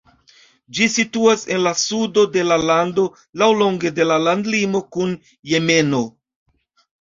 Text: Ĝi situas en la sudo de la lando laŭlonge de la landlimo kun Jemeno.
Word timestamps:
Ĝi 0.77 0.85
situas 0.93 1.43
en 1.55 1.59
la 1.67 1.73
sudo 1.81 2.23
de 2.35 2.45
la 2.51 2.57
lando 2.69 3.03
laŭlonge 3.43 3.93
de 4.01 4.09
la 4.13 4.19
landlimo 4.29 4.83
kun 4.97 5.13
Jemeno. 5.53 6.03